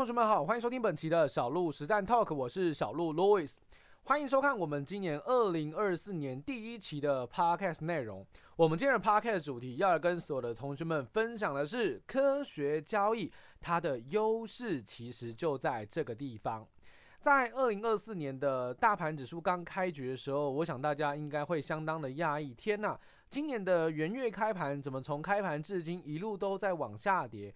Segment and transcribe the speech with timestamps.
[0.00, 3.56] 同学们好，欢迎收听本期的小鹿实战 Talk，我是小鹿 Louis，
[4.04, 8.26] 欢迎收看我们今年二零二四年第一期的 Podcast 内容。
[8.56, 16.66] 我们今天的 Podcast 主题要跟所有的同学们分享的是科学交易，它的优势其实就在这个地方。
[17.20, 27.54] 在二零二四年的大盘指数刚开局的时候，我想大家应该会相当的讶异，天呐，今年的元月开盘怎么从开盘至今一路都在往下跌？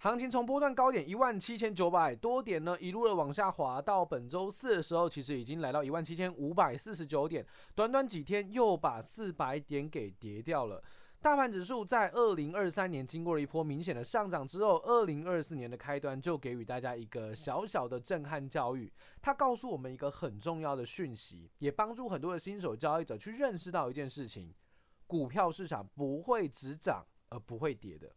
[0.00, 10.80] 行情从波段高点一万七千九百多点呢，一路的往下滑，到本周四的时候，其实已经来到一万七千五百四十九点，短短几天又把四百点给跌掉了。
[11.20, 18.92] 大盘指数在二零二三年经过了一波明显的上涨之后，二零二四年的开端就给予大家一个小小的震撼教育。
[19.20, 24.54] 它告诉我们一个很重要的讯息，也帮助很多的新手交易者去认识到一件事情：
[25.08, 28.14] 股票市场不会只涨而不会跌的。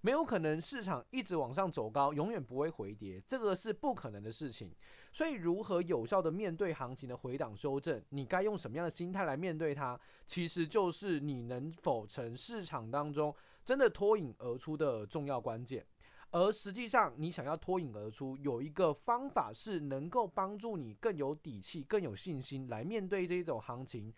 [0.00, 4.72] 没有可能市场一直往上走高，永远不会回跌，这个是不可能的事情。
[5.10, 15.84] 所以，如何有效的面对行情的回档修正，你该用什么样的心态来面对它，其实就是你能否从市场当中真的脱颖而出的重要关键。
[16.30, 24.12] 而实际上，你想要脱颖而出，有一个方法是能够帮助你更有底气、更有信心来面对这种行情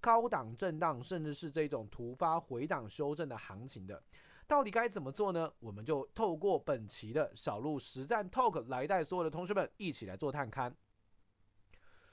[0.00, 4.02] 高档震荡，甚至是这种突发回档修正的行情的。
[4.52, 5.50] 到底该怎么做呢？
[5.60, 10.70] 我们就透过本期的小鹿实战 Talk 来带所有的同学们一起来做探勘。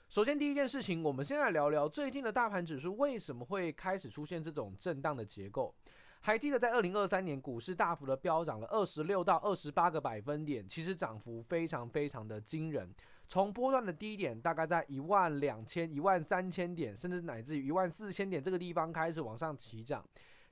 [0.07, 5.75] 首先，第一件事情，我们先来聊聊最近的大盘指数为什么会开始出现这种震荡的结构。
[6.21, 12.89] 还记得在二零二三年股市大幅的飙涨了二十六到二十八个百分点，其实涨幅非常非常的惊人。
[13.27, 20.01] 从波段的低点大概在一万两千、一万三千点，甚至乃至于一万四千点这个地方开始往上起涨。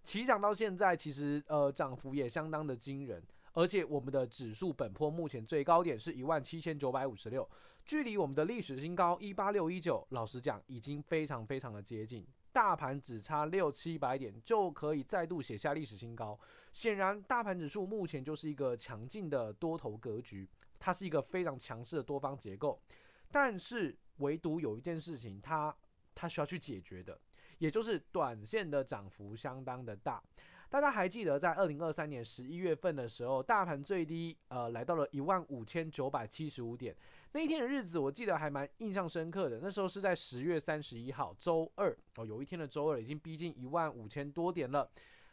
[0.08, 7.46] 起涨到现在，其实呃涨幅也相当的惊人，而且我们的指数本波目前最高点是一万七千九百五十六，
[7.84, 16.40] 距离我们的历史新高一八六一九，老实讲已经非常非常的接近，大盘只差六七百点就可以再度写下历史新高。
[16.72, 20.48] 显然，大盘指数目前就是一个强劲的多头格局，
[20.80, 22.82] 它是一个非常强势的多方结构，
[23.30, 25.76] 但是唯独有一件事情，它
[26.16, 27.20] 它需要去解决的。
[27.60, 30.22] 也就是短线的涨幅相当的大，
[30.70, 36.96] 大家还记得在二零二三年十一月份的时候，大盘最低呃来到了一万五千九百七十五点，
[37.32, 39.60] 那一天的日子我记得还蛮印象深刻的。
[39.62, 44.90] 那时候是在十月三十一号周二哦，有一天的周二已经逼近一万五千多点了，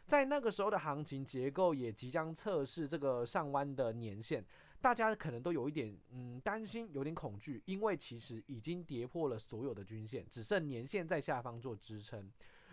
[0.07, 4.43] 在那个时候的行情结构也即将测试这个上弯的年线。
[4.85, 12.31] 大家可能都有一点嗯担心，有点恐惧，因为其实已经跌破了所有的均线，只剩年线在下方做支撑。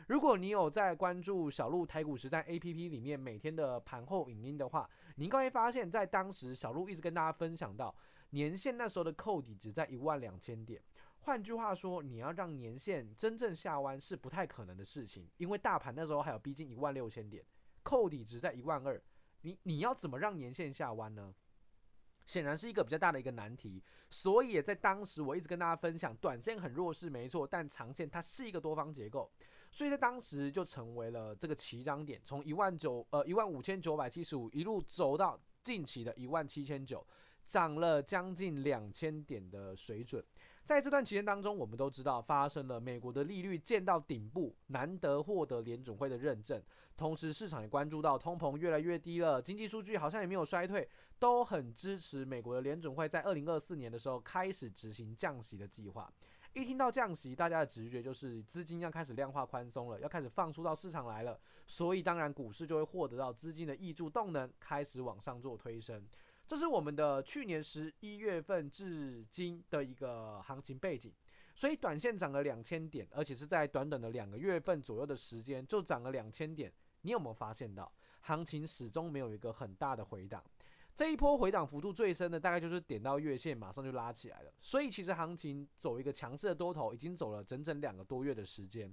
[0.09, 4.87] 如果你有在关注小鹿台股实战 APP 里面每天的盘后影音的话，
[5.17, 7.97] 你应该会发现，在当时小鹿一直跟大家分享到，
[8.29, 10.83] 年线那时候的扣底只在一万两千点。
[11.21, 17.43] 换句话说，你要让年线真正下弯是不太可能的事情，因为大盘那时候还有逼近一万六千点，
[17.83, 19.03] 扣底只在一万二，
[19.41, 21.35] 你你要怎么让年线下弯呢？
[22.27, 29.31] 显然是一个比较大的一个难题，所以在当时我一直跟大家分享，短线很弱势没错，但长线它是一个多方结构，
[29.71, 37.05] 所以在当时就成为了这个起涨点，从一万九呃一万五千九百七十五一路走到近期的一万七千九，
[37.45, 40.25] 涨了将近两千点的水准。
[40.65, 46.63] 在这段期间当中，我们都知道发生了美国的利率见到顶部，难得获得联准会的认证。
[46.97, 50.89] 同时，市场也关注到通膨越来越低了，经济数据好像也没有衰退，
[51.19, 56.13] 都很支持美国的联准会在二零二四年的时候开始执行降息的计划。
[56.55, 61.41] 一听到降息，大家的直觉就是资金要开始量化宽松了，要开始放出到市场来了。
[61.67, 66.07] 所以，当然股市就会获得到资金的挹注动能，开始往上做推升。
[66.47, 71.11] 这是我们的去年十一月份至今的一个行情背景，
[71.55, 76.71] 所以短线涨了两千点，而且是在短短的两个月份左右的时间就涨了两千点。
[77.03, 80.43] 你有没有发现到，行情始终没有一个很大的回档？
[80.97, 84.53] 这一波回档幅度最深的大概就是点到月线，马上就拉起来了。
[84.61, 88.93] 所以其实行情走一个强势的多头，已经走了整整两个多月的时间。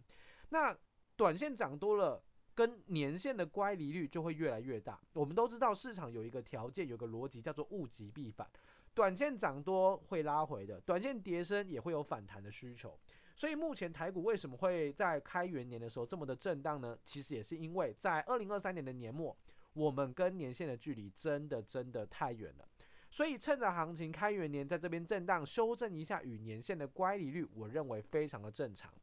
[0.49, 0.77] 那
[1.15, 2.23] 短线涨多了。
[2.55, 4.99] 跟年线的乖离率就会越来越大。
[5.13, 8.45] 我们都知道市场有一个条件，有个逻辑叫做物极必反。
[8.93, 12.99] 短线涨多会拉回的，短线跌深也会有反弹的需求。
[13.39, 16.99] 所以目前台股为什么会在开元年的时候这么的震荡呢？
[17.05, 19.33] 其实也是因为在二零二三年的年末，
[19.71, 22.67] 我们跟年线的距离真的真的太远了。
[23.09, 28.93] 所以趁着行情开元年在这边震荡修正一下与年线的乖离率，我认为非常的正常。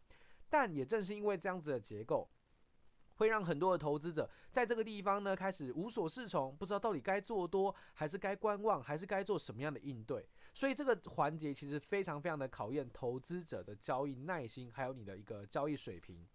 [0.51, 2.29] 但也正是因为这样子的结构。
[3.17, 10.27] 会让很多的投资者在这个地方呢开始无所适从，不知道到底该做多还是该观望，还是该做什么样的应对。
[10.55, 16.27] 所以这个环节其实非常非常的考验投资者的交易耐心，还有你的一个交易水平。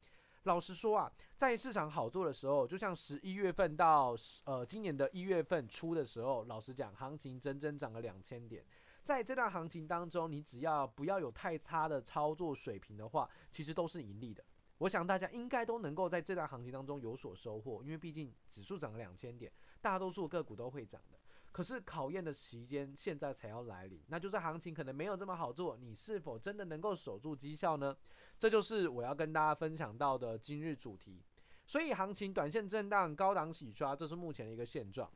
[0.44, 8.66] 老实说啊，在市场好做的时候，就像十一月份到呃今年的一月份初的时候，老实讲，行情整整涨了两千点。
[9.04, 14.44] 在这段行情当中，你只要不要有太差的操作水平的话，其实都是盈利的。
[14.81, 21.19] 我想大家应该都能够在这段行情当中有所收获，因为毕竟指数涨了两千点，大多数个股都会涨的。
[21.51, 27.95] 可是考验的时间现在才要来临，那就是行情可能没有这么好做，你是否真的能够守住绩效呢？
[28.39, 31.24] 这就是我要跟大家分享到的今日主题。
[31.68, 35.12] 所以行情短线震荡，高档洗刷，这是目前的一个现状。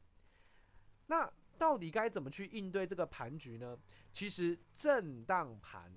[1.08, 1.28] 那
[1.58, 3.76] 到底该怎么去应对这个盘局呢？
[4.12, 5.92] 其实震荡盘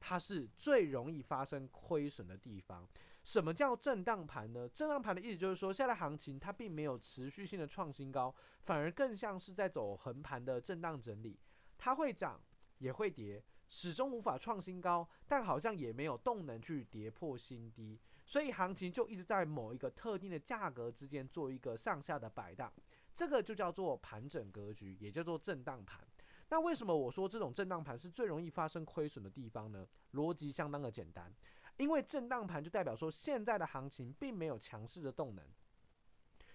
[0.00, 2.88] 它是最容易发生亏损的地方。
[3.24, 4.68] 什么叫震荡盘呢？
[4.68, 11.38] 震荡盘的意思就是说，现在行情它并没有持续性的创新高，反而更像是在走横盘的震荡整理。
[11.78, 12.40] 它会涨
[12.78, 22.72] 也会跌，始终无法创新高，但好像也没有动能去跌破新低，所以行情就一直在某一个特定的价格之间做一个上下的摆荡。
[23.14, 26.00] 这个就叫做盘整格局，也叫做震荡盘。
[26.48, 29.86] 那为什么我说这种震荡盘是最容易发生亏损的地方呢？
[30.12, 31.32] 逻辑相当的简单。
[31.78, 35.44] 因为震荡盘就代表说，现在的行情并没有强势的动能，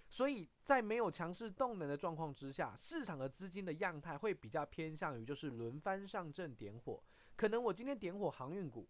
[0.10, 7.04] 所以在没有强势动能的状况之下，市场的资金的样态会比较偏向于就是轮番上阵点火。
[7.36, 8.88] 可能我今天点火航运股，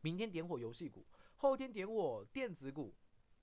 [0.00, 2.94] 明天点火游戏股，后天点火电子股，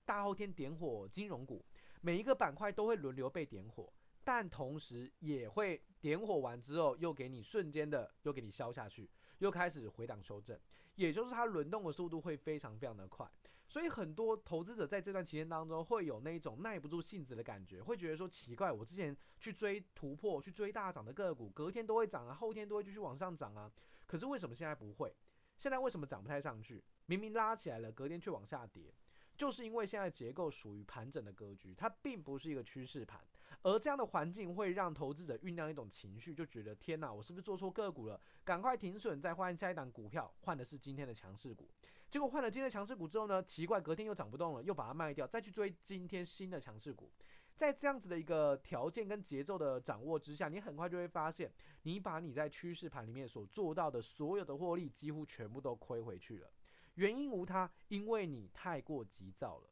[0.06, 1.64] 大后天点火金融股，
[2.02, 3.92] 每一个板块都会轮流被点火，
[4.24, 9.10] 但同时也会点火完之后又给你瞬间的又给你消下去，
[9.40, 10.60] 又开始回档修正。
[10.96, 13.30] 也就是它轮动的速度会非常非常的快，
[13.68, 23.70] 所以很多投资者在这段期间当中会有那一种耐不住性子的感觉，会觉得说奇怪，我之前去追突破、去追大涨的个股，隔天都会涨啊，后天都会继续往上涨啊，
[24.08, 25.14] 可是为什么现在不会？
[25.58, 26.82] 现在为什么涨不太上去？
[27.08, 28.94] 明明拉起来了，隔天却往下跌，
[29.38, 33.20] 就是因为现在结构属于盘整的格局，它并不是一个趋势盘。
[33.62, 38.20] 而这样的环境会让投资者酝酿一种情绪，就觉得天哪，我是不是做错个股了？
[38.44, 41.68] 赶快停损，再换下一档股票，换的是今天的强势股。
[42.10, 47.12] 结果换了今天的强势股之后呢，奇怪，隔天又涨不动了，又把它卖掉，再去追今天新的强势股。
[47.56, 51.52] 在这样子的一个条件跟节奏的掌握之下，你很快就会发现，
[51.84, 56.52] 你把你在趋势盘里面所做到的所有的获利，几乎全部都亏回去了。
[56.96, 59.70] 原因无他，因为你太过急躁了，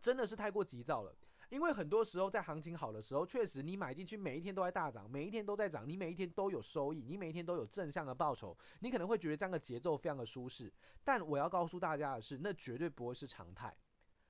[0.00, 1.14] 真的是太过急躁了。
[1.50, 10.72] 因为很多时候在行情好的时候，确实你买进去每一天都在大涨，每一天都在涨，你每一天都有收益，你每一天都有正向的报酬，你可能会觉得这样的节奏非常的舒适。
[11.02, 13.76] 但我要告诉大家的是，那绝对不会是常态，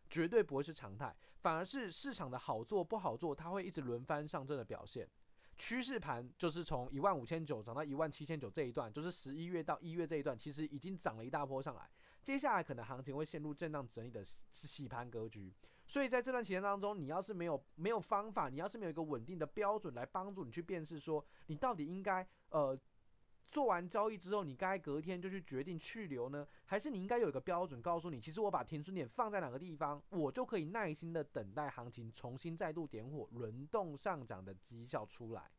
[0.08, 5.06] 绝对不会是常态，反而是市场的好做不好做，它会一直轮番上阵的表现。
[5.60, 11.86] 趋势盘就是从一万五千九涨到一万七千九这一段，就是十一月到一月这一段，其实已经涨了一大波上来。
[12.22, 15.52] 接下来可能行情会陷入震荡整理的洗盘格局。
[15.86, 22.74] 所以在这段期间当中，你要是没有没有方法，你要是没有一个稳定的标准来帮助你去辨识说，你到底应该呃
[23.50, 35.50] 做完交易之后，你该隔天就去决定去留呢，还是你应该有一个标准告诉你，其实我把停损点放在哪个地方，我就可以耐心的等待行情重新再度点火，轮动上涨的绩效出来，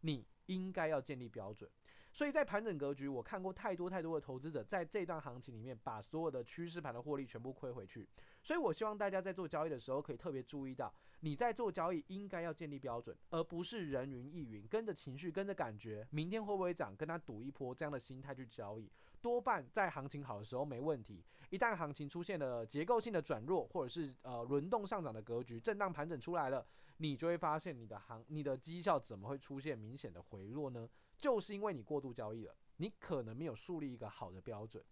[0.00, 1.68] 你应该要建立标准。
[2.12, 8.06] 所以在盘整格局，我看过太多太多的投资者在这段行情里面把所有的趋势盘的获利全部亏回去。
[8.42, 18.90] 所以我希望大家在做交易的时候可以特别注意到，你在做交易应该要建立标准，而不是人云亦云，跟着情绪，跟着感觉，明天会不会涨，跟他赌一波这样的心态去交易，
[19.22, 21.24] 多半在行情好的时候没问题。
[21.48, 26.66] 一旦行情出现了结构性的转弱，或者是呃轮动上涨的格局，震荡盘整出来了，
[26.98, 30.86] 你就会发现你的行你的绩效怎么会出现明显的回落呢？
[31.22, 34.84] 就是因为你过度交易了，你可能没有树立一个好的标准。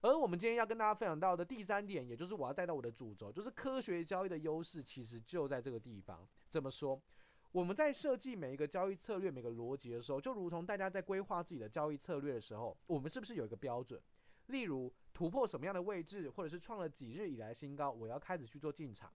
[0.00, 6.28] 而我们今天要跟大家分享到的第三点，也就是我要带到我的主轴，就是科学交易的优势其实就在这个地方。
[6.48, 7.00] 怎么说？
[7.52, 14.02] 我们在设计每一个交易策略、每个逻辑的时候，就如同大家在规划自己的交易策略的时候，我们是不是有一个标准？
[14.46, 19.12] 例如突破什么样的位置，或者是创了几日以来新高，我要开始去做进场。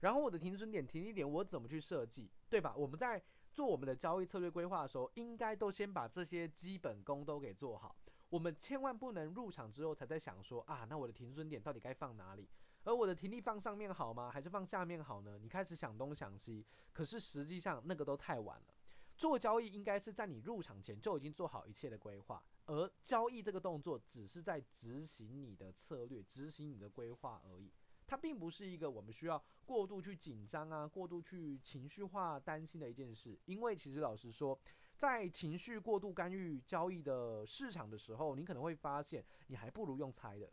[0.00, 2.74] 然后我的停损点、停利点，我怎么去设计，对吧？
[2.76, 3.22] 我们在
[3.56, 7.96] 做我们的交易策略规划的时候，应该都先把这些基本功都给做好。
[8.28, 12.46] 我们千万不能入场之后才在想说啊，那我的停损点到底该放哪里？
[12.84, 14.30] 而我的停利放上面好吗？
[14.30, 15.38] 还是放下面好呢？
[15.40, 18.74] 你开始想东想西，可是实际上那个都太晚了。
[19.16, 27.72] 做交易应该是在你入场前就已经做好一切的规划，而交易这个动作只是在执行你的策略、执行你的规划而已。
[28.06, 33.38] 它并不是一个我们需要过度去紧张啊、过度去情绪化担心的一件事。
[33.46, 34.58] 因为其实老实说，
[34.96, 40.50] 在情绪过度干预交易的市场的时候，你可能会发现，你还不如用猜的。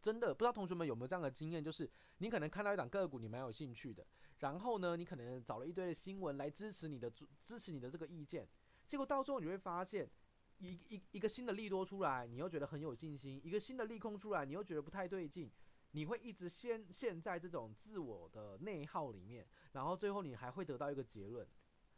[0.00, 4.06] 真的不知道同学们有没有这样的经验，就是你可能看到一档个股，你蛮有兴趣的，
[4.40, 7.10] 然后呢，你可能找了一堆的新闻来支持你的
[7.42, 8.46] 支持你的这个意见，
[8.86, 10.10] 结果到最后你会发现。
[10.58, 15.50] 一一一个新的利多出来，你又觉得很有信心；一个新的利空出来，你又觉得不太对劲。
[15.94, 21.46] 你会一直陷陷在这种自我的内耗里面，然后最后你还会得到一个结论：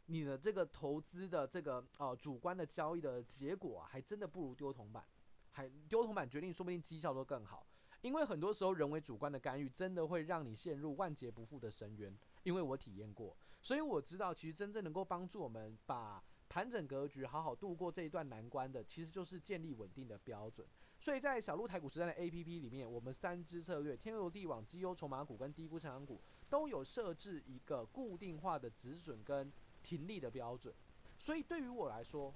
[0.05, 5.03] 你的这个投资的这个呃主观的交易的结果，还真的不如丢铜板，
[5.51, 7.67] 还丢铜板决定说不定绩效都更好。
[8.01, 12.15] 因为很多时候人为主观的干预，真的会让你陷入万劫不复的深渊。
[12.43, 16.23] 因为我体验过，所以我知道，其实真正能够帮助我们把。
[16.49, 20.65] 盘整格局，好好度过这一段难关的，其实就是建立稳定的标准。
[20.99, 29.51] 所以在小鹿台股实战的 APP 里面，我们三支策略——天罗地网、绩优筹码股跟低估成长股，都有设置一个固定化的止损跟
[29.83, 30.73] 停利的标准。
[31.17, 32.33] 所以对于我来说，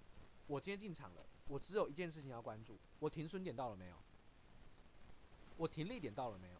[0.47, 3.95] 我今天进场了，我只有一件事情要关注：我停损点到了没有？
[5.57, 6.57] 我停利点到了没有？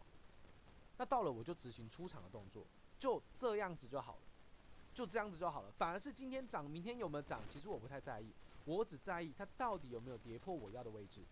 [0.98, 2.66] 那到了我就执行出场的动作，
[2.98, 4.22] 就这样子就好了。
[4.94, 8.30] 就这样子就好了，反而是今天涨，明天有没有涨，其实我不太在意，
[8.66, 11.22] 我只在意它到底有没有跌破我要的位置，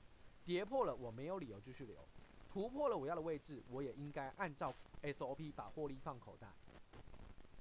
[0.44, 2.08] 跌破了我没有理由继续留，
[2.48, 6.52] 突破了我要的位置，我也应该按照 SOP 把获利放口袋。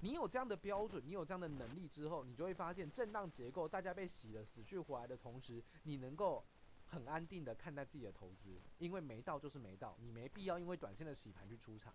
[0.01, 6.43] 你有这样的标准，你有这样的能力之后，你就会发现震荡结构大家被洗得死去活来的同时，你能够
[6.86, 11.93] 很安定的看待自己的投资，因为没到就是没到，你没必要因为短线的洗盘去出场。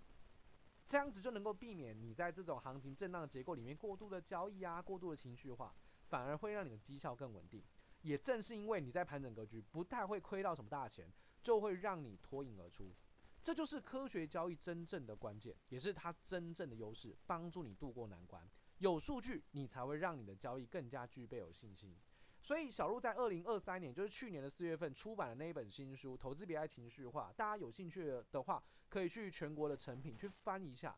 [0.86, 5.74] 这样子就能够避免你在这种行情震荡结构里面过度的交易啊，过度的情绪化，
[6.10, 7.64] 反而会让你的绩效更稳定。
[8.04, 11.10] 也正是因为你在盘整格局不太会亏到什么大钱，
[11.42, 12.94] 就会让你脱颖而出。
[13.42, 18.46] 这就是科学交易真正的关键，也是它真正的优势，帮助你度过难关。
[18.78, 21.96] 有数据，你才会让你的交易更加具备有信心。
[22.42, 30.94] 所以小鹿在二零二三年，就是去年的四月份出版的那一本新书《投资别爱情绪化》，大家有兴趣的话，可以去全国的成品去翻一下。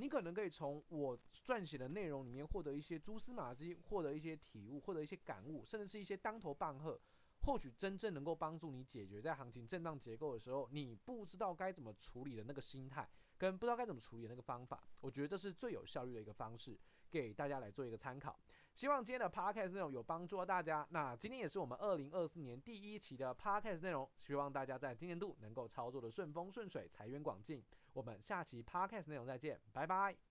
[0.00, 6.98] 你可能可以从我撰写的内容里面获得一些蛛丝马迹，获得一些体悟，获得一些感悟，甚至是一些当头棒喝。
[7.42, 16.78] 或许真正能够帮助你解决在行情震荡结构的时候，你不知道该怎么处理的那个心态，跟不知道该怎么处理的那个方法，我觉得这是最有效率的一个方式，
[17.10, 18.38] 给大家来做一个参考。
[18.74, 20.86] 希望今天的 Podcast 内容有帮助到大家。
[20.90, 27.62] 那今天也是我们二零二四年第一期的 Podcast 内容，希望大家在今年度能够操作的顺风顺水，财源广进。
[27.92, 30.29] 我们下期 Podcast 内容再见，拜拜。